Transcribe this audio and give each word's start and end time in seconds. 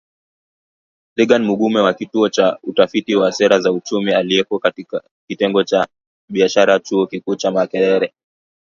Reagan 1.17 1.43
Mugume 1.43 1.79
wa 1.79 1.93
Kituo 1.93 2.29
cha 2.29 2.57
Utafiti 2.63 3.15
wa 3.15 3.31
Sera 3.31 3.59
za 3.59 3.71
Uchumi, 3.71 4.13
aliyeko 4.13 4.61
Kitengo 5.27 5.63
cha 5.63 5.87
Biashara 6.29 6.79
Chuo 6.79 7.07
Kikuu 7.07 7.35
cha 7.35 7.51
Makerere. 7.51 8.13